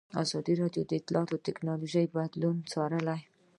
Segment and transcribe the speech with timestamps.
[0.23, 3.19] ازادي راډیو د اطلاعاتی تکنالوژي بدلونونه څارلي.